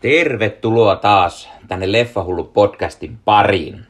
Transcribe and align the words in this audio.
Tervetuloa 0.00 0.96
taas 0.96 1.48
tänne 1.68 1.92
Leffahullu 1.92 2.44
podcastin 2.44 3.18
pariin. 3.24 3.86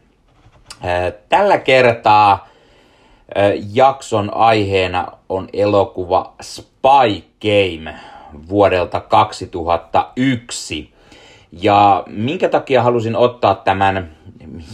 Tällä 1.29 1.59
kertaa 1.59 2.49
jakson 3.75 4.35
aiheena 4.35 5.07
on 5.29 5.49
elokuva 5.53 6.35
Spy 6.43 7.25
Game 7.43 7.95
vuodelta 8.49 9.01
2001. 9.01 10.93
Ja 11.53 12.03
minkä 12.07 12.49
takia 12.49 12.83
halusin 12.83 13.17
ottaa 13.17 13.55
tämän 13.55 14.17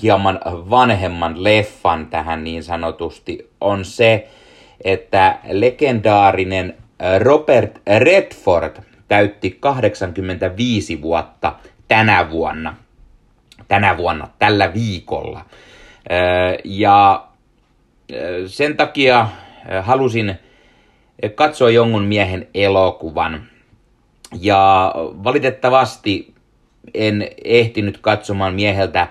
hieman 0.03 0.41
vanhemman 0.47 1.45
leffan 1.45 2.07
tähän 2.07 2.45
niin 2.45 2.63
sanotusti, 2.63 3.51
on 3.61 3.85
se, 3.85 4.29
että 4.85 5.39
legendaarinen 5.51 6.75
Robert 7.19 7.81
Redford 7.99 8.94
täytti 9.09 9.57
85 9.61 11.03
vuotta 11.03 11.55
tänä 11.89 12.31
vuonna. 12.31 12.77
Tänä 13.69 13.97
vuonna, 13.97 14.29
tällä 14.39 14.75
viikolla. 14.75 15.45
Ja 16.65 17.27
sen 18.47 18.77
takia 18.77 19.29
halusin 19.83 20.35
katsoa 21.35 21.71
jonkun 21.71 22.05
miehen 22.05 22.49
elokuvan. 22.55 23.47
Ja 24.41 24.95
valitettavasti 24.97 26.35
en 26.95 27.29
ehtinyt 27.45 27.99
katsomaan 27.99 28.55
mieheltä 28.55 29.09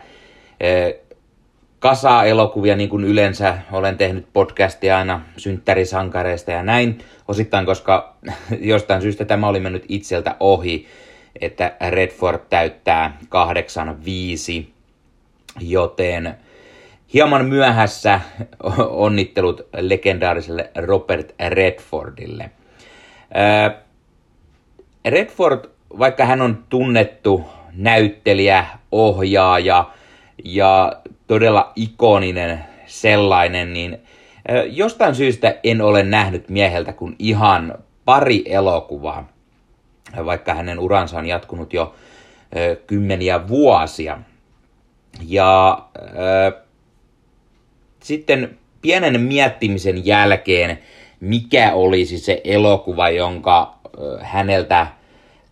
kasaa 1.84 2.26
elokuvia, 2.26 2.76
niin 2.76 2.90
kuin 2.90 3.04
yleensä 3.04 3.58
olen 3.72 3.98
tehnyt 3.98 4.26
podcastia 4.34 4.98
aina 4.98 5.22
synttärisankareista 5.38 6.52
ja 6.52 6.64
näin. 6.64 6.98
Osittain, 7.28 7.66
koska 7.66 8.16
jostain 8.60 9.02
syystä 9.02 9.26
tämä 9.26 9.48
oli 9.48 9.60
mennyt 9.60 9.86
itseltä 9.90 10.36
ohi, 10.40 10.88
että 11.42 11.76
Redford 11.90 12.40
täyttää 12.50 13.18
85, 13.30 14.74
joten 15.60 16.36
hieman 17.14 17.46
myöhässä 17.46 18.22
onnittelut 19.06 19.62
legendaariselle 19.78 20.72
Robert 20.76 21.36
Redfordille. 21.50 22.52
Redford, 25.06 25.66
vaikka 26.00 26.26
hän 26.26 26.42
on 26.42 26.64
tunnettu 26.70 27.46
näyttelijä, 27.74 28.66
ohjaaja 28.92 29.86
ja 30.44 30.94
todella 31.34 31.72
ikoninen 31.76 32.66
sellainen, 32.86 33.74
niin 33.74 33.98
jostain 34.70 35.16
syystä 35.16 35.56
en 35.64 35.82
ole 35.82 36.04
nähnyt 36.04 36.50
mieheltä 36.50 36.94
kuin 36.94 37.16
ihan 37.20 37.78
pari 38.06 38.44
elokuvaa, 38.46 39.30
vaikka 40.26 40.54
hänen 40.54 40.80
uransa 40.80 41.18
on 41.18 41.26
jatkunut 41.26 41.74
jo 41.74 41.96
kymmeniä 42.88 43.48
vuosia. 43.48 44.20
Ja 45.28 45.84
äh, 45.98 46.62
sitten 48.04 48.58
pienen 48.82 49.22
miettimisen 49.22 50.06
jälkeen, 50.06 50.80
mikä 51.20 51.74
olisi 51.74 52.20
se 52.20 52.42
elokuva, 52.44 53.10
jonka 53.10 53.78
häneltä 54.22 54.88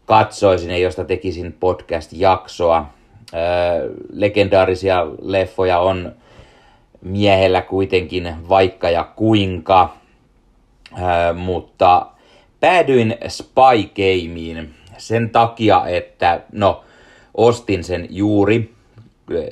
katsoisin 0.05 0.69
ja 0.69 0.77
josta 0.77 1.05
tekisin 1.05 1.53
podcast-jaksoa, 1.59 2.85
legendaarisia 4.13 5.07
leffoja 5.21 5.79
on 5.79 6.11
miehellä 7.01 7.61
kuitenkin 7.61 8.35
vaikka 8.49 8.89
ja 8.89 9.03
kuinka, 9.03 9.93
mutta 11.35 12.05
päädyin 12.59 13.17
Spy 13.27 13.89
Gameen 13.95 14.69
sen 14.97 15.29
takia, 15.29 15.87
että 15.87 16.41
no, 16.51 16.83
ostin 17.33 17.83
sen 17.83 18.07
juuri, 18.09 18.73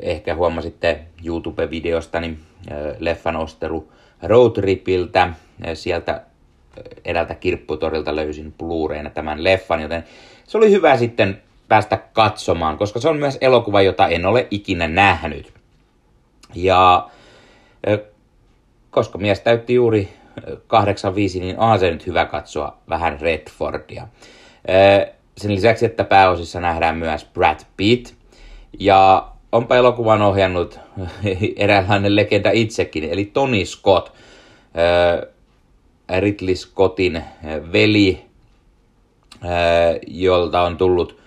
ehkä 0.02 0.36
huomasitte 0.36 1.00
YouTube-videostani 1.26 2.38
leffan 3.00 3.36
ostelu 3.36 3.92
Roadtripiltä, 4.24 5.34
sieltä 5.74 6.22
edeltä 7.06 7.36
kirpputorilta 7.36 8.16
löysin 8.16 8.54
blu 8.58 8.90
tämän 9.14 9.44
leffan, 9.44 9.82
joten 9.82 10.04
se 10.48 10.58
oli 10.58 10.72
hyvä 10.72 10.98
sitten 10.98 11.42
päästä 11.70 11.98
katsomaan, 12.14 12.78
koska 12.78 13.00
se 13.00 13.10
on 13.10 13.18
myös 13.18 13.38
elokuva, 13.42 13.82
jota 13.82 14.08
en 14.08 14.26
ole 14.26 14.48
ikinä 14.52 14.88
nähnyt. 14.88 15.54
Ja 16.56 17.10
koska 18.92 19.18
mies 19.18 19.40
täytti 19.40 19.74
juuri 19.74 20.14
85, 20.68 21.40
niin 21.40 21.60
on 21.60 21.80
se 21.80 21.92
nyt 21.92 22.08
hyvä 22.08 22.26
katsoa 22.26 22.78
vähän 22.90 23.22
Redfordia. 23.22 24.08
Sen 25.38 25.56
lisäksi, 25.56 25.86
että 25.86 26.04
pääosissa 26.04 26.60
nähdään 26.60 26.98
myös 26.98 27.26
Brad 27.26 27.60
Pitt. 27.78 28.14
Ja 28.80 29.28
onpa 29.52 29.76
elokuvan 29.76 30.22
ohjannut 30.22 30.80
eräänlainen 31.56 32.16
legenda 32.16 32.52
itsekin, 32.52 33.04
eli 33.04 33.26
Tony 33.26 33.66
Scott, 33.66 34.14
Ridley 36.20 36.56
Scottin 36.56 37.24
veli, 37.74 38.26
jolta 40.08 40.62
on 40.62 40.78
tullut 40.78 41.19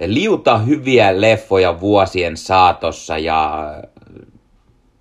liuta 0.00 0.58
hyviä 0.58 1.20
leffoja 1.20 1.80
vuosien 1.80 2.36
saatossa 2.36 3.18
ja 3.18 3.70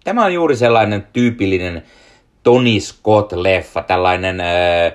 tämä 0.04 0.26
on 0.26 0.34
juuri 0.34 0.56
sellainen 0.56 1.08
tyypillinen 1.14 1.84
Tony 2.44 2.80
Scott-leffa, 2.80 3.84
tällainen 3.88 4.40
öö, 4.42 4.92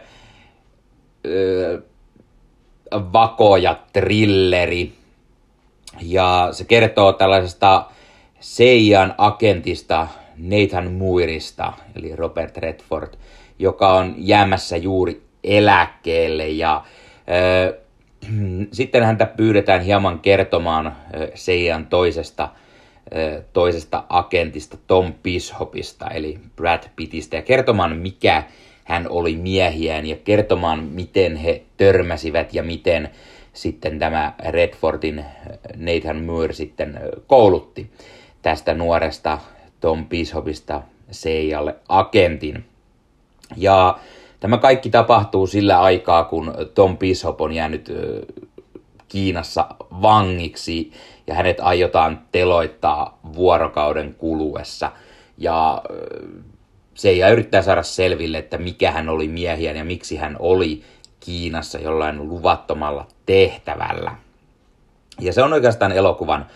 öö, 1.26 1.80
vakoja 2.92 3.78
trilleri. 3.92 4.92
Ja 6.02 6.48
se 6.52 6.64
kertoo 6.64 7.12
tällaisesta 7.12 7.84
Seijan 8.40 9.14
agentista 9.18 10.08
Nathan 10.36 10.92
Muirista, 10.92 11.72
eli 11.96 12.16
Robert 12.16 12.56
Redford, 12.56 13.14
joka 13.58 13.92
on 13.92 14.14
jäämässä 14.16 14.76
juuri 14.76 15.22
eläkkeelle 15.44 16.48
ja 16.48 16.84
öö, 17.28 17.87
sitten 18.72 19.04
häntä 19.04 19.26
pyydetään 19.26 19.80
hieman 19.80 20.18
kertomaan 20.18 20.96
Seijan 21.34 21.86
toisesta, 21.86 22.48
toisesta 23.52 24.04
agentista 24.08 24.76
Tom 24.86 25.14
Bishopista, 25.22 26.10
eli 26.10 26.38
Brad 26.56 26.82
Pittistä, 26.96 27.36
ja 27.36 27.42
kertomaan 27.42 27.96
mikä 27.96 28.42
hän 28.84 29.06
oli 29.08 29.36
miehiään 29.36 30.06
ja 30.06 30.16
kertomaan 30.16 30.84
miten 30.84 31.36
he 31.36 31.62
törmäsivät 31.76 32.54
ja 32.54 32.62
miten 32.62 33.08
sitten 33.52 33.98
tämä 33.98 34.32
Redfordin 34.48 35.24
Nathan 35.76 36.24
Moore 36.24 36.52
sitten 36.52 37.00
koulutti 37.26 37.90
tästä 38.42 38.74
nuoresta 38.74 39.38
Tom 39.80 40.06
Bishopista 40.06 40.82
Seijalle 41.10 41.76
agentin. 41.88 42.64
Ja 43.56 43.98
Tämä 44.40 44.58
kaikki 44.58 44.90
tapahtuu 44.90 45.46
sillä 45.46 45.80
aikaa, 45.80 46.24
kun 46.24 46.54
Tom 46.74 46.98
Bishop 46.98 47.40
on 47.40 47.52
jäänyt 47.52 47.92
Kiinassa 49.08 49.66
vangiksi 50.02 50.92
ja 51.26 51.34
hänet 51.34 51.60
aiotaan 51.60 52.20
teloittaa 52.32 53.18
vuorokauden 53.34 54.14
kuluessa. 54.14 54.92
Ja 55.38 55.82
se 56.94 57.08
ei 57.08 57.20
yrittää 57.32 57.62
saada 57.62 57.82
selville, 57.82 58.38
että 58.38 58.58
mikä 58.58 58.90
hän 58.90 59.08
oli 59.08 59.28
miehiä 59.28 59.72
ja 59.72 59.84
miksi 59.84 60.16
hän 60.16 60.36
oli 60.38 60.82
Kiinassa 61.20 61.78
jollain 61.78 62.28
luvattomalla 62.28 63.06
tehtävällä. 63.26 64.14
Ja 65.20 65.32
se 65.32 65.42
on 65.42 65.52
oikeastaan 65.52 65.92
elokuvan, 65.92 66.46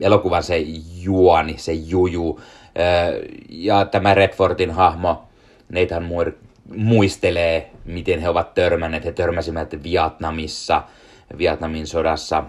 elokuvan 0.00 0.42
se 0.42 0.58
juoni, 1.02 1.54
se 1.58 1.72
juju. 1.72 2.40
Ja 3.48 3.84
tämä 3.84 4.14
Redfordin 4.14 4.70
hahmo 4.70 5.22
Nathan 5.74 6.04
Moore 6.04 6.32
muistelee, 6.76 7.70
miten 7.84 8.20
he 8.20 8.28
ovat 8.28 8.54
törmänneet. 8.54 9.04
He 9.04 9.12
törmäsivät 9.12 9.82
Vietnamissa, 9.82 10.82
Vietnamin 11.38 11.86
sodassa 11.86 12.44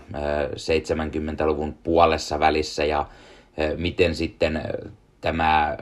70-luvun 0.53 1.73
puolessa 1.83 2.39
välissä 2.39 2.85
ja 2.85 3.05
miten 3.77 4.15
sitten 4.15 4.61
tämä 5.21 5.77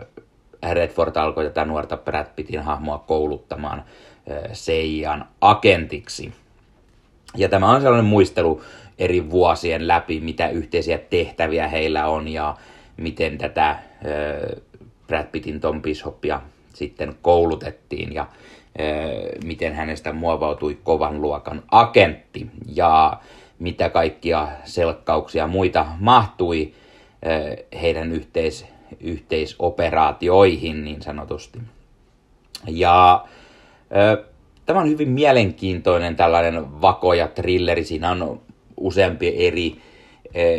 Redford 0.71 1.15
alkoi 1.15 1.43
tätä 1.43 1.65
nuorta 1.65 1.97
Brad 1.97 2.27
Pittin 2.35 2.61
hahmoa 2.61 2.97
kouluttamaan 2.97 3.83
Seijan 4.53 5.25
agentiksi. 5.41 6.33
Ja 7.37 7.49
tämä 7.49 7.71
on 7.71 7.81
sellainen 7.81 8.05
muistelu 8.05 8.61
eri 8.99 9.29
vuosien 9.29 9.87
läpi, 9.87 10.19
mitä 10.19 10.49
yhteisiä 10.49 10.97
tehtäviä 10.97 11.67
heillä 11.67 12.07
on 12.07 12.27
ja 12.27 12.55
miten 12.97 13.37
tätä 13.37 13.79
Brad 15.07 15.27
Pittin 15.31 15.59
Tom 15.59 15.81
Bishopia 15.81 16.41
sitten 16.73 17.15
koulutettiin 17.21 18.13
ja 18.13 18.27
miten 19.43 19.73
hänestä 19.73 20.13
muovautui 20.13 20.77
kovan 20.83 21.21
luokan 21.21 21.63
agentti 21.71 22.47
ja 22.75 23.17
mitä 23.59 23.89
kaikkia 23.89 24.47
selkkauksia 24.63 25.47
muita 25.47 25.85
mahtui 25.99 26.73
heidän 27.81 28.11
yhteis, 28.11 28.65
yhteisoperaatioihin 28.99 30.85
niin 30.85 31.01
sanotusti. 31.01 31.59
Ja 32.67 33.25
tämä 34.65 34.79
on 34.79 34.89
hyvin 34.89 35.09
mielenkiintoinen 35.09 36.15
tällainen 36.15 36.81
vakoja 36.81 37.27
trilleri. 37.27 37.83
Siinä 37.83 38.11
on 38.11 38.41
useampi 38.77 39.47
eri, 39.47 39.75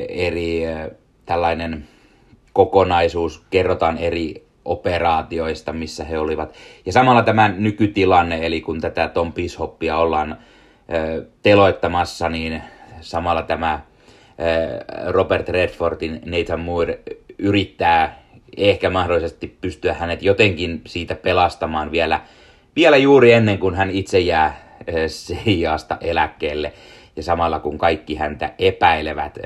eri 0.08 0.62
tällainen 1.26 1.88
kokonaisuus, 2.52 3.42
kerrotaan 3.50 3.98
eri 3.98 4.46
operaatioista, 4.64 5.72
missä 5.72 6.04
he 6.04 6.18
olivat. 6.18 6.54
Ja 6.86 6.92
samalla 6.92 7.22
tämä 7.22 7.48
nykytilanne, 7.48 8.46
eli 8.46 8.60
kun 8.60 8.80
tätä 8.80 9.08
Tom 9.08 9.32
Pishoppia 9.32 9.96
ollaan 9.96 10.38
teloittamassa, 11.42 12.28
niin 12.28 12.62
samalla 13.00 13.42
tämä 13.42 13.80
Robert 15.06 15.48
Redfordin 15.48 16.20
Nathan 16.24 16.60
Moore 16.60 17.00
yrittää 17.38 18.18
ehkä 18.56 18.90
mahdollisesti 18.90 19.58
pystyä 19.60 19.94
hänet 19.94 20.22
jotenkin 20.22 20.80
siitä 20.86 21.14
pelastamaan 21.14 21.90
vielä, 21.90 22.20
vielä 22.76 22.96
juuri 22.96 23.32
ennen 23.32 23.58
kuin 23.58 23.74
hän 23.74 23.90
itse 23.90 24.18
jää 24.18 24.64
CIAsta 25.06 25.96
eläkkeelle. 26.00 26.72
Ja 27.16 27.22
samalla 27.22 27.58
kun 27.60 27.78
kaikki 27.78 28.14
häntä 28.14 28.52
epäilevät, 28.58 29.38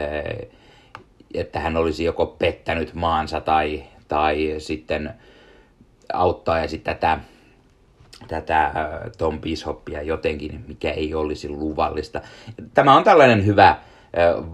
että 1.35 1.61
hän 1.61 1.77
olisi 1.77 2.05
joko 2.05 2.27
pettänyt 2.27 2.95
maansa 2.95 3.41
tai, 3.41 3.85
tai 4.09 4.55
sitten 4.59 5.15
auttaisi 6.13 6.79
tätä, 6.79 7.19
tätä 8.29 8.73
Tom 9.19 9.41
Bishoppia 9.41 10.03
jotenkin, 10.03 10.65
mikä 10.69 10.91
ei 10.91 11.15
olisi 11.15 11.49
luvallista. 11.49 12.21
Tämä 12.75 12.97
on 12.97 13.05
tällainen 13.05 13.47
hyvä 13.47 13.77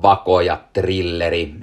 vakoja 0.03 0.61
trilleri. 0.73 1.55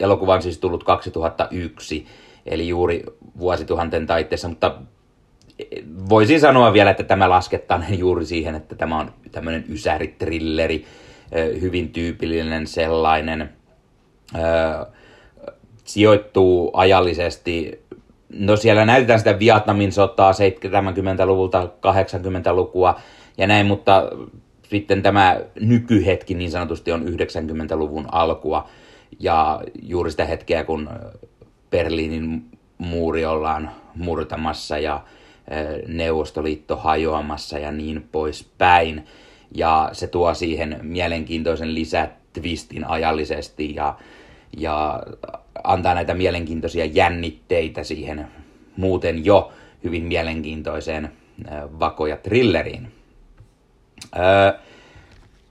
Elokuva 0.00 0.34
on 0.34 0.42
siis 0.42 0.58
tullut 0.58 0.84
2001, 0.84 2.06
eli 2.46 2.68
juuri 2.68 3.04
vuosituhanten 3.38 4.06
taitteessa, 4.06 4.48
mutta 4.48 4.74
voisin 6.08 6.40
sanoa 6.40 6.72
vielä, 6.72 6.90
että 6.90 7.02
tämä 7.02 7.30
laskettaneen 7.30 7.98
juuri 8.04 8.26
siihen, 8.26 8.54
että 8.54 8.74
tämä 8.74 8.98
on 8.98 9.12
tämmöinen 9.32 9.64
ysäritrilleri, 9.68 10.84
hyvin 11.60 11.88
tyypillinen 11.92 12.66
sellainen. 12.66 13.52
Sijoittuu 15.86 16.70
ajallisesti, 16.74 17.80
no 18.38 18.56
siellä 18.56 18.84
näytetään 18.84 19.18
sitä 19.18 19.38
Vietnamin 19.38 19.92
sotaa 19.92 20.32
70-luvulta 20.32 21.62
80-lukua 21.64 23.00
ja 23.38 23.46
näin, 23.46 23.66
mutta 23.66 24.02
sitten 24.70 25.02
tämä 25.02 25.40
nykyhetki 25.60 26.34
niin 26.34 26.50
sanotusti 26.50 26.92
on 26.92 27.02
90-luvun 27.02 28.06
alkua 28.12 28.68
ja 29.20 29.60
juuri 29.82 30.10
sitä 30.10 30.24
hetkeä, 30.24 30.64
kun 30.64 30.90
Berliinin 31.70 32.44
muuri 32.78 33.26
ollaan 33.26 33.70
murtamassa 33.94 34.78
ja 34.78 35.00
Neuvostoliitto 35.86 36.76
hajoamassa 36.76 37.58
ja 37.58 37.72
niin 37.72 38.08
poispäin. 38.12 39.06
Ja 39.54 39.90
se 39.92 40.06
tuo 40.06 40.34
siihen 40.34 40.78
mielenkiintoisen 40.82 41.74
lisätvistin 41.74 42.84
ajallisesti 42.84 43.74
ja, 43.74 43.94
ja 44.56 45.02
antaa 45.66 45.94
näitä 45.94 46.14
mielenkiintoisia 46.14 46.84
jännitteitä 46.84 47.84
siihen 47.84 48.26
muuten 48.76 49.24
jo 49.24 49.52
hyvin 49.84 50.04
mielenkiintoiseen 50.04 51.12
vakoja 51.80 52.16
thrilleriin. 52.16 52.92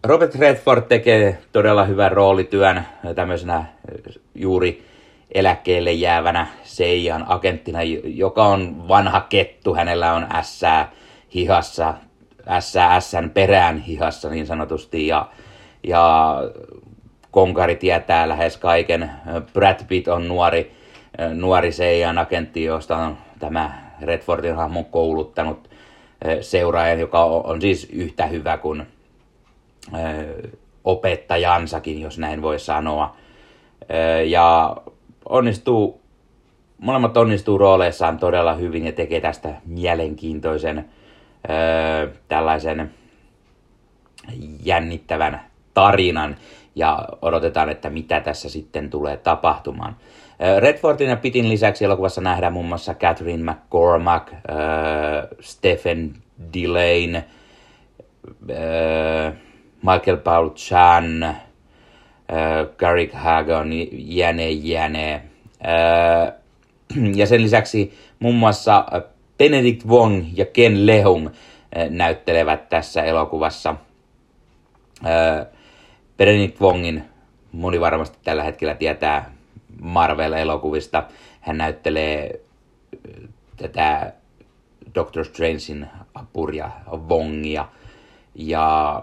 Robert 0.03 0.35
Redford 0.35 0.81
tekee 0.81 1.37
todella 1.51 1.85
hyvän 1.85 2.11
roolityön 2.11 2.85
tämmöisenä 3.15 3.65
juuri 4.35 4.85
eläkkeelle 5.31 5.91
jäävänä 5.91 6.47
Seijan 6.63 7.25
agenttina, 7.27 7.79
joka 8.03 8.43
on 8.43 8.87
vanha 8.87 9.21
kettu. 9.21 9.75
Hänellä 9.75 10.13
on 10.13 10.27
ässää 10.35 10.91
hihassa, 11.35 11.93
ässää 12.47 12.95
ässän 12.95 13.29
perään 13.29 13.77
hihassa 13.77 14.29
niin 14.29 14.47
sanotusti. 14.47 15.07
Ja, 15.07 15.29
ja 15.83 16.35
konkari 17.35 17.75
tietää 17.75 18.29
lähes 18.29 18.57
kaiken. 18.57 19.11
Brad 19.53 19.79
Pitt 19.87 20.07
on 20.07 20.27
nuori, 20.27 20.71
nuori 21.33 21.71
Seijan 21.71 22.17
agentti, 22.17 22.63
josta 22.63 22.97
on 22.97 23.17
tämä 23.39 23.81
Redfordin 24.01 24.55
hahmo 24.55 24.83
kouluttanut 24.83 25.69
seuraajan, 26.41 26.99
joka 26.99 27.23
on 27.23 27.61
siis 27.61 27.89
yhtä 27.91 28.25
hyvä 28.25 28.57
kuin 28.57 28.87
opettajansakin, 30.83 32.01
jos 32.01 32.19
näin 32.19 32.41
voi 32.41 32.59
sanoa. 32.59 33.15
Ja 34.25 34.77
onnistuu, 35.29 36.01
molemmat 36.77 37.17
onnistuu 37.17 37.57
rooleissaan 37.57 38.17
todella 38.17 38.53
hyvin 38.53 38.85
ja 38.85 38.91
tekee 38.91 39.21
tästä 39.21 39.53
mielenkiintoisen 39.65 40.85
tällaisen 42.27 42.91
jännittävän 44.63 45.41
tarinan 45.73 46.35
ja 46.75 47.07
odotetaan, 47.21 47.69
että 47.69 47.89
mitä 47.89 48.21
tässä 48.21 48.49
sitten 48.49 48.89
tulee 48.89 49.17
tapahtumaan. 49.17 49.95
Redfordin 50.59 51.09
ja 51.09 51.17
Pitin 51.17 51.49
lisäksi 51.49 51.85
elokuvassa 51.85 52.21
nähdään 52.21 52.53
muun 52.53 52.65
muassa 52.65 52.93
Catherine 52.93 53.51
McCormack, 53.51 54.33
äh, 54.33 54.39
Stephen 55.39 56.13
Delane, 56.53 57.25
äh, 58.49 59.33
Michael 59.83 60.17
Paul 60.17 60.49
Chan, 60.49 61.35
Äh, 62.31 62.65
Garrick 62.77 63.13
Hagon, 63.13 63.69
jäne 63.91 64.49
jäne. 64.49 65.13
Äh, 65.65 66.33
ja 67.15 67.25
sen 67.25 67.43
lisäksi 67.43 67.93
muun 68.19 68.35
muassa 68.35 68.85
Benedict 69.37 69.87
Wong 69.87 70.25
ja 70.33 70.45
Ken 70.45 70.85
Leung 70.85 71.27
äh, 71.27 71.89
näyttelevät 71.89 72.69
tässä 72.69 73.03
elokuvassa. 73.03 73.75
Benedict 76.17 76.61
Wongin 76.61 77.03
moni 77.51 77.79
varmasti 77.79 78.17
tällä 78.23 78.43
hetkellä 78.43 78.75
tietää 78.75 79.31
Marvel-elokuvista. 79.81 81.03
Hän 81.41 81.57
näyttelee 81.57 82.41
tätä 83.57 84.13
Doctor 84.95 85.25
Strangein 85.25 85.87
apuria 86.13 86.71
Wongia. 87.09 87.67
Ja 88.35 89.01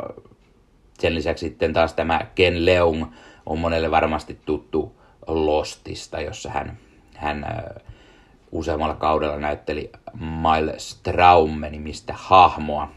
sen 0.99 1.15
lisäksi 1.15 1.47
sitten 1.47 1.73
taas 1.73 1.95
tämä 1.95 2.21
Ken 2.35 2.67
Leung 2.67 3.05
on 3.47 3.59
monelle 3.59 3.91
varmasti 3.91 4.39
tuttu 4.47 5.03
Lostista, 5.27 6.21
jossa 6.21 6.51
hän, 6.51 6.79
hän 7.15 7.47
useammalla 8.53 8.95
kaudella 8.95 9.37
näytteli 9.37 9.93
Miles 10.21 10.91
Straume-nimistä 10.91 12.15
hahmoa. 12.17 12.93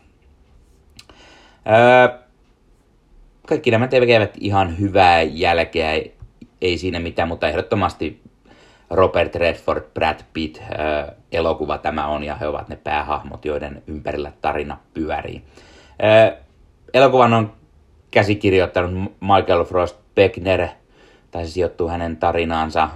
Kaikki 3.47 3.71
nämä 3.71 3.88
tekevät 3.88 4.37
ihan 4.40 4.80
hyvää 4.80 5.21
jälkeä, 5.21 6.02
ei 6.61 6.78
siinä 6.78 6.99
mitään, 6.99 7.28
mutta 7.28 7.47
ehdottomasti 7.47 8.21
Robert 8.90 9.35
Redford, 9.35 9.83
Brad 9.94 10.19
Pitt 10.33 10.61
elokuva 11.31 11.78
tämä 11.78 12.07
on 12.07 12.23
ja 12.23 12.35
he 12.35 12.47
ovat 12.47 12.69
ne 12.69 12.75
päähahmot, 12.75 13.45
joiden 13.45 13.83
ympärillä 13.87 14.31
tarina 14.42 14.78
pyörii. 14.94 15.42
elokuvan 16.94 17.33
on 17.33 17.54
käsikirjoittanut 18.11 19.14
Michael 19.21 19.64
Frost 19.64 19.97
Beckner, 20.16 20.68
tai 21.31 21.45
se 21.45 21.52
sijoittuu 21.52 21.87
hänen 21.87 22.18
tarinaansa, 22.18 22.90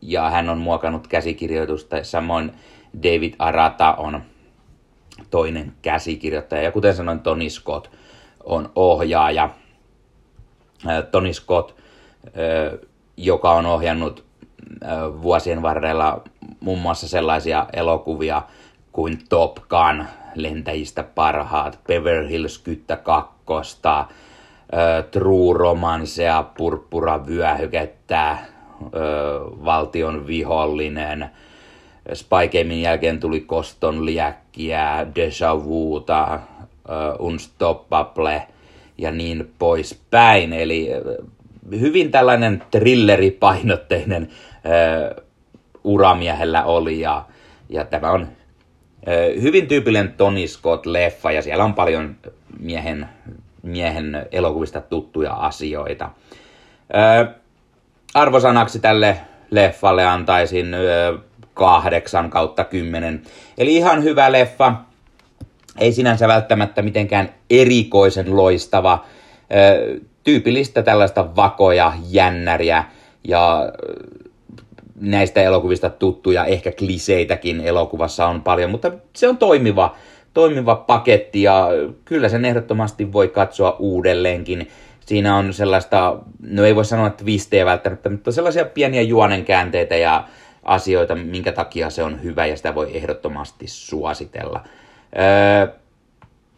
ja 0.00 0.30
hän 0.30 0.48
on 0.48 0.58
muokannut 0.58 1.06
käsikirjoitusta, 1.06 2.04
samoin 2.04 2.52
David 3.02 3.34
Arata 3.38 3.94
on 3.94 4.22
toinen 5.30 5.72
käsikirjoittaja, 5.82 6.62
ja 6.62 6.72
kuten 6.72 6.96
sanoin, 6.96 7.20
Tony 7.20 7.50
Scott 7.50 7.88
on 8.44 8.70
ohjaaja. 8.76 9.50
Tony 11.10 11.32
Scott, 11.32 11.72
joka 13.16 13.52
on 13.52 13.66
ohjannut 13.66 14.24
vuosien 15.22 15.62
varrella 15.62 16.22
muun 16.60 16.78
muassa 16.78 17.08
sellaisia 17.08 17.66
elokuvia 17.72 18.42
kuin 18.92 19.18
Top 19.28 19.56
Gun, 19.56 20.04
lentäjistä 20.34 21.02
parhaat, 21.02 21.78
Beverly 21.86 22.28
Hills 22.28 22.58
Kyttä 22.58 22.96
2, 22.96 23.34
kakkosta, 23.44 24.06
True 25.10 25.58
Romancea, 25.58 26.42
Purppura 26.56 27.26
vyöhykettä, 27.26 28.38
Valtion 29.64 30.26
vihollinen, 30.26 31.30
Spy 32.12 32.58
jälkeen 32.82 33.20
tuli 33.20 33.40
Koston 33.40 34.06
liäkkiä, 34.06 35.06
Deja 35.14 35.64
Vuuta, 35.64 36.40
Unstoppable 37.18 38.42
ja 38.98 39.10
niin 39.10 39.52
poispäin. 39.58 40.52
Eli 40.52 40.90
hyvin 41.80 42.10
tällainen 42.10 42.62
thrilleripainotteinen 42.70 44.28
uramiehellä 45.84 46.64
oli 46.64 47.00
ja, 47.00 47.24
ja 47.68 47.84
tämä 47.84 48.10
on 48.10 48.28
hyvin 49.42 49.66
tyypillinen 49.68 50.12
Tony 50.12 50.46
Scott-leffa 50.46 51.32
ja 51.32 51.42
siellä 51.42 51.64
on 51.64 51.74
paljon 51.74 52.16
miehen, 52.60 53.08
miehen 53.62 54.26
elokuvista 54.32 54.80
tuttuja 54.80 55.32
asioita. 55.32 56.10
arvosanaksi 58.14 58.78
tälle 58.78 59.16
leffalle 59.50 60.04
antaisin 60.04 60.76
kahdeksan 61.54 62.30
kautta 62.30 62.64
kymmenen. 62.64 63.22
Eli 63.58 63.76
ihan 63.76 64.02
hyvä 64.02 64.32
leffa. 64.32 64.74
Ei 65.78 65.92
sinänsä 65.92 66.28
välttämättä 66.28 66.82
mitenkään 66.82 67.34
erikoisen 67.50 68.36
loistava, 68.36 69.04
tyypillistä 70.24 70.82
tällaista 70.82 71.36
vakoja, 71.36 71.92
jännäriä 72.10 72.84
ja 73.28 73.72
näistä 75.00 75.42
elokuvista 75.42 75.90
tuttuja, 75.90 76.44
ehkä 76.44 76.72
kliseitäkin 76.72 77.60
elokuvassa 77.60 78.26
on 78.26 78.42
paljon, 78.42 78.70
mutta 78.70 78.92
se 79.16 79.28
on 79.28 79.38
toimiva, 79.38 79.96
toimiva 80.34 80.76
paketti 80.76 81.42
ja 81.42 81.68
kyllä 82.04 82.28
sen 82.28 82.44
ehdottomasti 82.44 83.12
voi 83.12 83.28
katsoa 83.28 83.76
uudelleenkin. 83.78 84.68
Siinä 85.00 85.36
on 85.36 85.52
sellaista, 85.52 86.16
no 86.40 86.64
ei 86.64 86.76
voi 86.76 86.84
sanoa 86.84 87.10
twistejä 87.10 87.66
välttämättä, 87.66 88.10
mutta 88.10 88.32
sellaisia 88.32 88.64
pieniä 88.64 89.02
juonenkäänteitä 89.02 89.96
ja 89.96 90.24
asioita, 90.62 91.14
minkä 91.14 91.52
takia 91.52 91.90
se 91.90 92.02
on 92.02 92.22
hyvä 92.22 92.46
ja 92.46 92.56
sitä 92.56 92.74
voi 92.74 92.96
ehdottomasti 92.96 93.64
suositella. 93.68 94.64
Öö, 95.18 95.66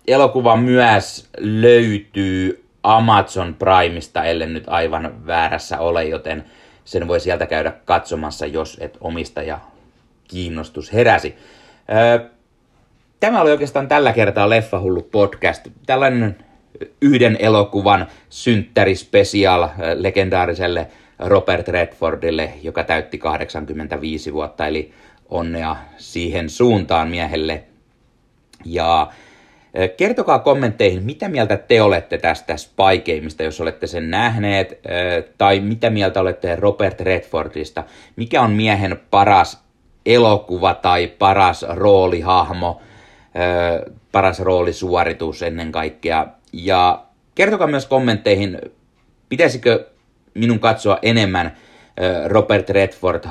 elokuva 0.07 0.57
myös 0.57 1.29
löytyy 1.39 2.65
Amazon 2.83 3.55
Primeista, 3.55 4.25
ellen 4.25 4.55
nyt 4.55 4.65
aivan 4.67 5.27
väärässä 5.27 5.79
ole, 5.79 6.05
joten 6.05 6.45
sen 6.85 7.09
voi 7.09 7.21
sieltä 7.21 7.47
käydä 7.47 7.73
katsomassa, 7.85 8.47
jos 8.47 8.77
et 8.81 8.97
omistaja 9.01 9.59
kiinnostus 10.29 10.93
heräsi. 10.93 11.35
Öö, 11.91 12.29
tämä 13.21 13.41
oli 13.41 13.51
oikeastaan 13.51 13.89
tällä 13.89 14.13
kertaa 14.13 14.51
Leffahullu 14.51 15.03
podcast. 15.03 15.67
Tällainen 15.87 16.37
yhden 17.01 17.37
elokuvan 17.41 18.07
synttärispesial 18.31 19.69
legendaariselle 19.95 20.87
Robert 21.19 21.69
Redfordille, 21.69 22.53
joka 22.63 22.85
täytti 22.85 23.19
85 23.19 24.33
vuotta, 24.33 24.67
eli 24.67 24.93
onnea 25.29 25.77
siihen 25.97 26.51
suuntaan 26.51 27.09
miehelle. 27.09 27.65
Ja 28.67 29.09
Kertokaa 29.97 30.39
kommentteihin, 30.39 31.03
mitä 31.03 31.29
mieltä 31.29 31.57
te 31.57 31.83
olette 31.83 32.19
tästä 32.19 32.57
Spy 32.57 33.15
Gameista, 33.17 33.43
jos 33.43 33.61
olette 33.61 33.87
sen 33.87 34.11
nähneet, 34.11 34.81
tai 35.39 35.61
mitä 35.61 35.91
mieltä 35.91 36.21
olette 36.21 36.57
Robert 36.57 37.01
Redfordista. 37.01 37.85
Mikä 38.17 38.43
on 38.43 38.51
miehen 38.51 39.01
paras 39.11 39.65
elokuva 40.07 40.75
tai 40.75 41.07
paras 41.07 41.67
roolihahmo, 41.69 42.81
paras 44.13 44.41
roolisuoritus 44.41 45.43
ennen 45.43 45.73
kaikkea. 45.73 46.27
Ja 46.53 47.05
kertokaa 47.35 47.67
myös 47.67 47.87
kommentteihin, 47.87 48.59
pitäisikö 49.29 49.87
minun 50.35 50.59
katsoa 50.59 50.99
enemmän 51.03 51.57
Robert, 52.27 52.71
Redford, 52.71 53.25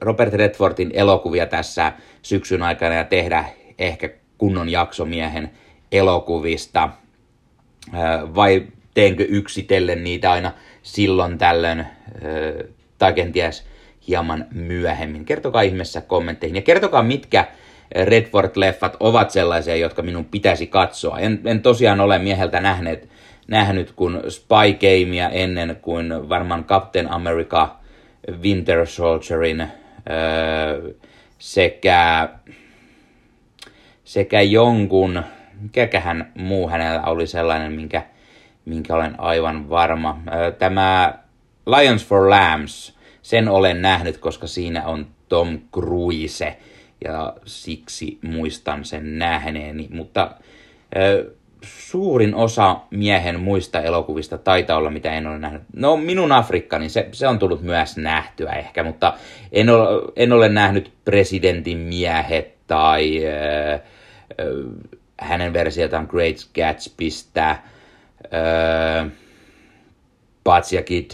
Robert 0.00 0.34
Redfordin 0.34 0.90
elokuvia 0.94 1.46
tässä 1.46 1.92
syksyn 2.22 2.62
aikana 2.62 2.94
ja 2.94 3.04
tehdä 3.04 3.44
ehkä 3.78 4.08
kunnon 4.40 4.68
jaksomiehen 4.68 5.50
elokuvista, 5.92 6.88
vai 8.34 8.66
teenkö 8.94 9.24
yksitellen 9.28 10.04
niitä 10.04 10.32
aina 10.32 10.52
silloin 10.82 11.38
tällöin, 11.38 11.86
tai 12.98 13.12
kenties 13.12 13.66
hieman 14.08 14.46
myöhemmin. 14.54 15.24
Kertokaa 15.24 15.62
ihmeessä 15.62 16.00
kommentteihin 16.00 16.56
ja 16.56 16.62
kertokaa 16.62 17.02
mitkä 17.02 17.46
Redford-leffat 17.94 18.96
ovat 19.00 19.30
sellaisia, 19.30 19.76
jotka 19.76 20.02
minun 20.02 20.24
pitäisi 20.24 20.66
katsoa. 20.66 21.18
En, 21.18 21.40
en 21.44 21.62
tosiaan 21.62 22.00
ole 22.00 22.18
mieheltä 22.18 22.60
nähneet, 22.60 23.08
nähnyt 23.48 23.92
kuin 23.92 24.20
Spy 24.28 24.72
Gamea 24.80 25.28
ennen 25.28 25.76
kuin 25.82 26.28
varmaan 26.28 26.64
Captain 26.64 27.10
America 27.10 27.76
Winter 28.42 28.86
Soldierin 28.86 29.60
öö, 29.60 30.92
sekä 31.38 32.28
sekä 34.10 34.40
jonkun, 34.40 35.22
mikäköhän 35.60 36.32
muu 36.34 36.68
hänellä 36.68 37.02
oli 37.02 37.26
sellainen, 37.26 37.72
minkä, 37.72 38.02
minkä 38.64 38.94
olen 38.94 39.20
aivan 39.20 39.70
varma. 39.70 40.22
Tämä 40.58 41.14
Lions 41.66 42.06
for 42.06 42.30
Lambs, 42.30 42.98
sen 43.22 43.48
olen 43.48 43.82
nähnyt, 43.82 44.18
koska 44.18 44.46
siinä 44.46 44.86
on 44.86 45.06
Tom 45.28 45.58
Cruise 45.74 46.56
ja 47.04 47.34
siksi 47.44 48.18
muistan 48.22 48.84
sen 48.84 49.18
nähneeni, 49.18 49.88
mutta 49.90 50.30
suurin 51.62 52.34
osa 52.34 52.80
miehen 52.90 53.40
muista 53.40 53.82
elokuvista 53.82 54.38
taitaa 54.38 54.76
olla, 54.76 54.90
mitä 54.90 55.12
en 55.12 55.26
ole 55.26 55.38
nähnyt. 55.38 55.62
No, 55.76 55.96
minun 55.96 56.32
Afrikka, 56.32 56.78
niin 56.78 56.90
se, 56.90 57.08
se 57.12 57.28
on 57.28 57.38
tullut 57.38 57.62
myös 57.62 57.96
nähtyä 57.96 58.52
ehkä, 58.52 58.82
mutta 58.82 59.14
en 59.52 59.70
ole, 59.70 60.12
en 60.16 60.32
ole 60.32 60.48
nähnyt 60.48 60.92
presidentin 61.04 61.78
miehet 61.78 62.54
tai 62.66 63.22
äh, 63.26 63.80
hänen 65.20 65.52
versiotaan 65.52 66.06
Great 66.10 66.36
Gatsbystä, 66.54 67.56
Patsia 70.44 70.82
Kid, 70.82 71.10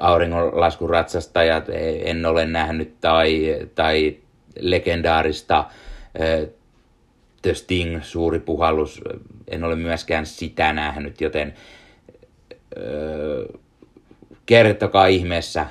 auringonlaskun 0.00 0.90
ratsastajat 0.90 1.64
en 2.04 2.26
ole 2.26 2.46
nähnyt, 2.46 3.00
tai, 3.00 3.58
tai 3.74 4.16
legendaarista 4.60 5.64
The 7.42 7.54
Sting, 7.54 8.02
suuri 8.02 8.40
puhallus, 8.40 9.00
en 9.48 9.64
ole 9.64 9.76
myöskään 9.76 10.26
sitä 10.26 10.72
nähnyt, 10.72 11.20
joten 11.20 11.54
kertokaa 14.46 15.06
ihmeessä, 15.06 15.66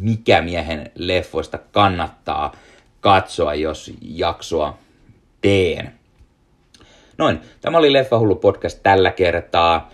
mikä 0.00 0.42
miehen 0.42 0.90
leffoista 0.94 1.58
kannattaa 1.72 2.56
katsoa, 3.00 3.54
jos 3.54 3.92
jaksoa 4.00 4.78
teen. 5.40 5.97
Noin, 7.18 7.40
tämä 7.60 7.78
oli 7.78 7.92
Leffahullu 7.92 8.34
podcast 8.34 8.80
tällä 8.82 9.10
kertaa. 9.10 9.90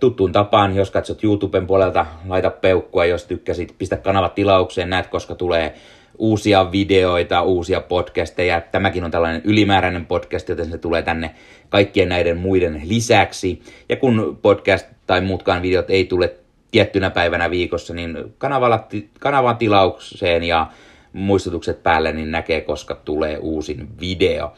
Tuttuun 0.00 0.32
tapaan, 0.32 0.76
jos 0.76 0.90
katsot 0.90 1.24
YouTuben 1.24 1.66
puolelta, 1.66 2.06
laita 2.26 2.50
peukkua, 2.50 3.04
jos 3.04 3.24
tykkäsit, 3.24 3.74
pistä 3.78 3.96
kanava 3.96 4.28
tilaukseen, 4.28 4.90
näet 4.90 5.06
koska 5.06 5.34
tulee 5.34 5.74
uusia 6.18 6.72
videoita, 6.72 7.42
uusia 7.42 7.80
podcasteja. 7.80 8.60
Tämäkin 8.60 9.04
on 9.04 9.10
tällainen 9.10 9.42
ylimääräinen 9.44 10.06
podcast, 10.06 10.48
joten 10.48 10.70
se 10.70 10.78
tulee 10.78 11.02
tänne 11.02 11.34
kaikkien 11.68 12.08
näiden 12.08 12.36
muiden 12.36 12.82
lisäksi. 12.84 13.62
Ja 13.88 13.96
kun 13.96 14.38
podcast 14.42 14.86
tai 15.06 15.20
muutkaan 15.20 15.62
videot 15.62 15.90
ei 15.90 16.04
tule 16.04 16.34
tiettynä 16.70 17.10
päivänä 17.10 17.50
viikossa, 17.50 17.94
niin 17.94 18.34
kanavalla, 18.38 18.88
kanavan 19.20 19.56
tilaukseen 19.56 20.44
ja 20.44 20.66
muistutukset 21.12 21.82
päälle, 21.82 22.12
niin 22.12 22.30
näkee, 22.30 22.60
koska 22.60 22.94
tulee 22.94 23.38
uusin 23.38 23.88
video. 24.00 24.52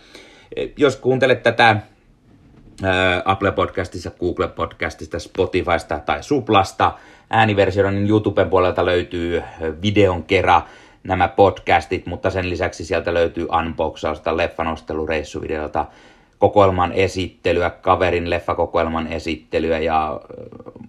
Jos 0.77 0.97
kuuntelet 0.97 1.43
tätä 1.43 1.77
Apple 3.25 3.53
Podcastissa, 3.53 4.11
Google 4.21 4.49
Podcastista, 4.49 5.19
Spotifysta 5.19 5.99
tai 5.99 6.23
Suplasta 6.23 6.93
ääniversiona, 7.31 7.91
niin 7.91 8.09
YouTuben 8.09 8.51
puolelta 8.51 8.87
löytyy 8.87 9.43
videon 9.83 10.23
kera 10.23 10.63
nämä 11.05 11.29
podcastit, 11.29 12.07
mutta 12.07 12.31
sen 12.31 12.51
lisäksi 12.51 12.85
sieltä 12.85 13.15
löytyy 13.15 13.49
unboxausta, 13.59 14.37
leffanostelureissuvideota, 14.37 15.87
kokoelman 16.39 16.93
esittelyä, 16.93 17.71
kaverin 17.71 18.31
leffakokoelman 18.31 19.07
esittelyä 19.07 19.79
ja 19.79 20.21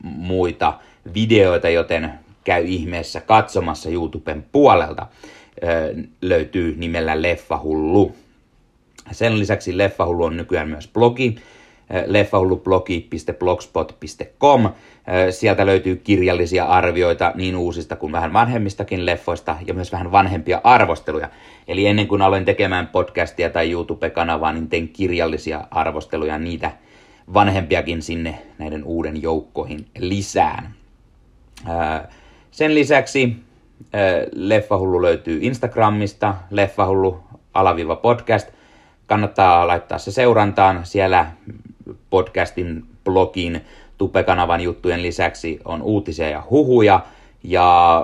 muita 0.03 0.74
videoita, 1.13 1.70
joten 1.70 2.12
käy 2.44 2.63
ihmeessä 2.65 3.22
katsomassa 3.22 3.89
YouTuben 3.89 4.46
puolelta. 4.51 5.08
Löytyy 6.22 6.75
nimellä 6.77 7.22
Leffahullu. 7.22 8.15
Sen 9.12 9.39
lisäksi 9.39 9.77
Leffahullu 9.77 10.24
on 10.24 10.38
nykyään 10.38 10.70
myös 10.70 10.88
blogi, 10.88 11.36
leffahullublogi.blogspot.com. 12.05 14.70
Sieltä 15.29 15.65
löytyy 15.65 15.96
kirjallisia 15.96 16.65
arvioita 16.65 17.31
niin 17.36 17.55
uusista 17.55 17.96
kuin 17.96 18.12
vähän 18.12 18.34
vanhemmistakin 18.34 19.05
leffoista 19.05 19.58
ja 19.67 19.74
myös 19.74 19.91
vähän 19.91 20.12
vanhempia 20.12 20.62
arvosteluja. 20.63 21.29
Eli 21.67 21.88
ennen 21.88 22.08
kuin 22.08 22.22
aloin 22.22 22.46
tekemään 22.46 22.88
podcastia 22.88 23.50
tai 23.50 23.72
YouTube-kanavaa, 23.72 24.53
niin 24.53 24.70
tein 24.70 24.89
kirjallisia 24.89 25.63
arvosteluja 25.72 26.38
niitä 26.38 26.72
vanhempiakin 27.34 28.01
sinne 28.01 28.41
näiden 28.58 28.84
uuden 28.84 29.22
joukkoihin 29.22 29.86
lisään. 29.98 30.74
Sen 32.51 32.75
lisäksi 32.75 33.36
Leffahullu 34.31 35.01
löytyy 35.01 35.39
Instagramista, 35.41 36.36
leffahullu 36.51 37.20
alaviiva 37.53 37.96
podcast– 37.96 38.50
kannattaa 39.12 39.68
laittaa 39.68 39.98
se 39.98 40.12
seurantaan. 40.12 40.80
Siellä 40.84 41.32
podcastin, 42.10 42.84
blogin, 43.03 43.65
Tupe-kanavan 43.98 44.62
juttujen 44.62 45.01
lisäksi 45.01 45.60
on 45.65 45.82
uutisia 45.82 46.30
ja 46.30 46.44
huhuja 46.50 47.00
ja 47.44 48.03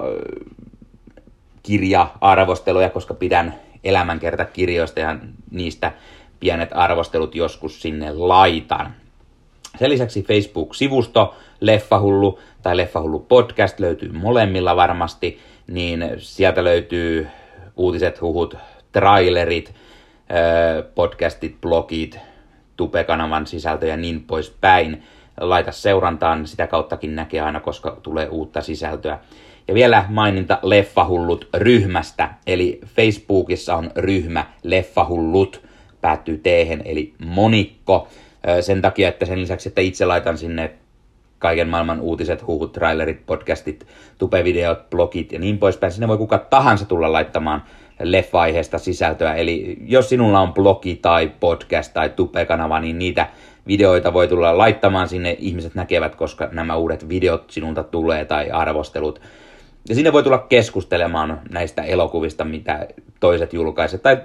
kirja-arvosteluja, 1.63 2.89
koska 2.89 3.13
pidän 3.13 3.55
elämänkertakirjoista 3.83 4.99
ja 4.99 5.15
niistä 5.51 5.91
pienet 6.39 6.69
arvostelut 6.71 7.35
joskus 7.35 7.81
sinne 7.81 8.13
laitan. 8.13 8.93
Sen 9.79 9.89
lisäksi 9.89 10.23
Facebook-sivusto 10.23 11.35
Leffahullu 11.59 12.39
tai 12.61 12.77
Leffahullu 12.77 13.19
podcast 13.19 13.79
löytyy 13.79 14.11
molemmilla 14.11 14.75
varmasti, 14.75 15.39
niin 15.67 16.05
sieltä 16.17 16.63
löytyy 16.63 17.27
uutiset, 17.77 18.21
huhut, 18.21 18.55
trailerit, 18.91 19.73
podcastit, 20.95 21.61
blogit, 21.61 22.19
Tupe-kanavan 22.77 23.47
sisältöjä 23.47 23.93
ja 23.93 23.97
niin 23.97 24.23
poispäin. 24.23 25.03
Laita 25.39 25.71
seurantaan, 25.71 26.47
sitä 26.47 26.67
kauttakin 26.67 27.15
näkee 27.15 27.41
aina, 27.41 27.59
koska 27.59 27.97
tulee 28.03 28.27
uutta 28.27 28.61
sisältöä. 28.61 29.19
Ja 29.67 29.73
vielä 29.73 30.05
maininta 30.09 30.59
Leffahullut 30.61 31.49
ryhmästä, 31.53 32.29
eli 32.47 32.79
Facebookissa 32.85 33.75
on 33.75 33.91
ryhmä 33.95 34.45
Leffahullut, 34.63 35.61
päättyy 36.01 36.37
teehen, 36.37 36.81
eli 36.85 37.13
monikko. 37.25 38.07
Sen 38.61 38.81
takia, 38.81 39.07
että 39.07 39.25
sen 39.25 39.41
lisäksi, 39.41 39.69
että 39.69 39.81
itse 39.81 40.05
laitan 40.05 40.37
sinne 40.37 40.71
kaiken 41.39 41.69
maailman 41.69 42.01
uutiset, 42.01 42.47
huhut, 42.47 42.71
trailerit, 42.71 43.25
podcastit, 43.25 43.87
tupevideot, 44.17 44.89
blogit 44.89 45.31
ja 45.31 45.39
niin 45.39 45.57
poispäin. 45.57 45.91
Sinne 45.91 46.07
voi 46.07 46.17
kuka 46.17 46.37
tahansa 46.37 46.85
tulla 46.85 47.11
laittamaan 47.11 47.63
leffa-aiheesta 47.99 48.77
sisältöä. 48.77 49.33
Eli 49.33 49.77
jos 49.85 50.09
sinulla 50.09 50.39
on 50.39 50.53
blogi 50.53 50.95
tai 50.95 51.31
podcast 51.39 51.93
tai 51.93 52.09
tupe-kanava, 52.09 52.79
niin 52.79 52.99
niitä 52.99 53.27
videoita 53.67 54.13
voi 54.13 54.27
tulla 54.27 54.57
laittamaan 54.57 55.09
sinne. 55.09 55.35
Ihmiset 55.39 55.75
näkevät, 55.75 56.15
koska 56.15 56.49
nämä 56.51 56.75
uudet 56.75 57.09
videot 57.09 57.51
sinulta 57.51 57.83
tulee 57.83 58.25
tai 58.25 58.51
arvostelut. 58.51 59.21
Ja 59.89 59.95
sinne 59.95 60.13
voi 60.13 60.23
tulla 60.23 60.37
keskustelemaan 60.37 61.41
näistä 61.49 61.83
elokuvista, 61.83 62.45
mitä 62.45 62.87
toiset 63.19 63.53
julkaisevat. 63.53 64.03
Tai 64.03 64.17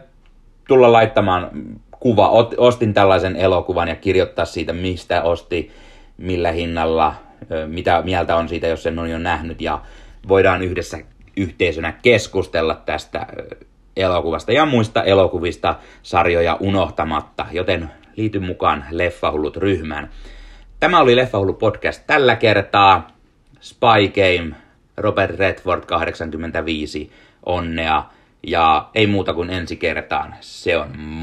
tulla 0.68 0.92
laittamaan 0.92 1.50
kuva. 1.90 2.30
Ostin 2.56 2.94
tällaisen 2.94 3.36
elokuvan 3.36 3.88
ja 3.88 3.96
kirjoittaa 3.96 4.44
siitä, 4.44 4.72
mistä 4.72 5.22
osti, 5.22 5.70
millä 6.16 6.52
hinnalla, 6.52 7.14
mitä 7.66 8.02
mieltä 8.02 8.36
on 8.36 8.48
siitä, 8.48 8.66
jos 8.66 8.82
sen 8.82 8.98
on 8.98 9.10
jo 9.10 9.18
nähnyt. 9.18 9.60
Ja 9.60 9.80
voidaan 10.28 10.62
yhdessä 10.62 10.98
yhteisönä 11.36 11.92
keskustella 11.92 12.74
tästä 12.74 13.26
elokuvasta 13.96 14.52
ja 14.52 14.66
muista 14.66 15.02
elokuvista 15.02 15.74
sarjoja 16.02 16.56
unohtamatta, 16.60 17.46
joten 17.52 17.90
liity 18.16 18.38
mukaan 18.38 18.84
Leffahullut 18.90 19.56
ryhmään. 19.56 20.10
Tämä 20.80 21.00
oli 21.00 21.16
Leffahullu 21.16 21.52
podcast 21.52 22.02
tällä 22.06 22.36
kertaa. 22.36 23.08
Spy 23.60 24.08
Game, 24.14 24.54
Robert 24.96 25.38
Redford 25.38 25.84
85, 25.84 27.12
onnea 27.46 28.04
ja 28.46 28.88
ei 28.94 29.06
muuta 29.06 29.34
kuin 29.34 29.50
ensi 29.50 29.76
kertaan. 29.76 30.34
Se 30.40 30.76
on 30.76 30.98
moro. 30.98 31.22